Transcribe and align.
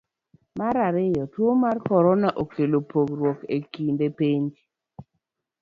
Mar 0.59 0.75
ariyo, 0.87 1.23
tuo 1.33 1.51
mar 1.63 1.77
korona, 1.89 2.29
okelo 2.43 2.77
pogruok 2.91 3.39
e 3.55 3.57
kind 3.73 3.99
pinje. 4.17 4.61